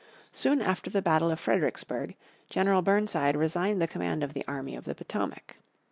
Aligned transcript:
Soon 0.31 0.63
after 0.63 0.89
the 0.89 0.99
battle 1.03 1.29
of 1.29 1.39
Fredericksburg 1.39 2.15
General 2.49 2.81
Burnside 2.81 3.35
resigned 3.35 3.79
the 3.79 3.87
command 3.87 4.23
of 4.23 4.33
the 4.33 4.43
army 4.47 4.75
of 4.75 4.85
the 4.85 4.95
Potomac. 4.95 5.57